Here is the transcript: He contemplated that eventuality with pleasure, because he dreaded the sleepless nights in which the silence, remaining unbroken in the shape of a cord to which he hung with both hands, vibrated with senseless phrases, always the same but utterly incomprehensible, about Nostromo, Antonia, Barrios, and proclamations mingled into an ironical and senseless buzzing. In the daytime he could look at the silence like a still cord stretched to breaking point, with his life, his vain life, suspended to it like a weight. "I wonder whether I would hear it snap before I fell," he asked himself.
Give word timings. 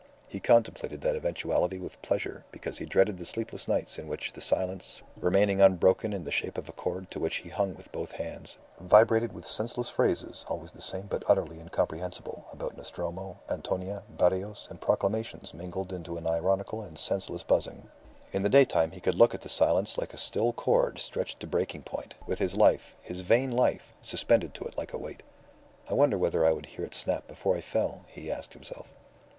He 0.27 0.39
contemplated 0.39 1.01
that 1.01 1.15
eventuality 1.15 1.77
with 1.77 2.01
pleasure, 2.01 2.43
because 2.51 2.79
he 2.79 2.85
dreaded 2.85 3.19
the 3.19 3.23
sleepless 3.25 3.67
nights 3.67 3.99
in 3.99 4.07
which 4.07 4.33
the 4.33 4.41
silence, 4.41 5.03
remaining 5.15 5.61
unbroken 5.61 6.11
in 6.11 6.23
the 6.23 6.31
shape 6.31 6.57
of 6.57 6.67
a 6.67 6.71
cord 6.71 7.11
to 7.11 7.19
which 7.19 7.35
he 7.45 7.49
hung 7.49 7.75
with 7.75 7.91
both 7.91 8.13
hands, 8.13 8.57
vibrated 8.79 9.31
with 9.31 9.45
senseless 9.45 9.89
phrases, 9.89 10.43
always 10.47 10.71
the 10.71 10.81
same 10.81 11.03
but 11.05 11.21
utterly 11.29 11.59
incomprehensible, 11.59 12.45
about 12.51 12.75
Nostromo, 12.75 13.37
Antonia, 13.47 14.01
Barrios, 14.09 14.65
and 14.71 14.81
proclamations 14.81 15.53
mingled 15.53 15.93
into 15.93 16.17
an 16.17 16.25
ironical 16.25 16.81
and 16.81 16.97
senseless 16.97 17.43
buzzing. 17.43 17.91
In 18.31 18.41
the 18.41 18.49
daytime 18.49 18.89
he 18.93 19.01
could 19.01 19.13
look 19.13 19.35
at 19.35 19.41
the 19.41 19.49
silence 19.49 19.99
like 19.99 20.15
a 20.15 20.17
still 20.17 20.51
cord 20.51 20.97
stretched 20.97 21.39
to 21.41 21.45
breaking 21.45 21.83
point, 21.83 22.15
with 22.25 22.39
his 22.39 22.55
life, 22.55 22.95
his 23.03 23.19
vain 23.19 23.51
life, 23.51 23.93
suspended 24.01 24.55
to 24.55 24.63
it 24.63 24.75
like 24.79 24.93
a 24.93 24.97
weight. 24.97 25.21
"I 25.87 25.93
wonder 25.93 26.17
whether 26.17 26.43
I 26.43 26.53
would 26.53 26.65
hear 26.65 26.85
it 26.85 26.95
snap 26.95 27.27
before 27.27 27.55
I 27.55 27.61
fell," 27.61 28.05
he 28.07 28.31
asked 28.31 28.53
himself. 28.53 28.95